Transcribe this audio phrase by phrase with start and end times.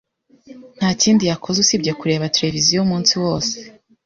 [0.77, 3.55] Nta kindi yakoze usibye kureba televiziyo umunsi wose.